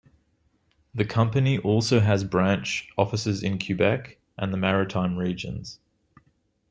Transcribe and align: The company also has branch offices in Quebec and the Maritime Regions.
The 0.95 1.05
company 1.05 1.59
also 1.59 1.99
has 1.99 2.23
branch 2.23 2.89
offices 2.97 3.43
in 3.43 3.59
Quebec 3.59 4.17
and 4.35 4.51
the 4.51 4.57
Maritime 4.57 5.15
Regions. 5.15 5.77